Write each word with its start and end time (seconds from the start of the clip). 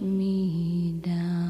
me 0.00 0.94
down. 1.02 1.48